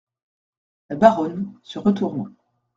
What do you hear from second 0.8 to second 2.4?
La Baronne, se retournant.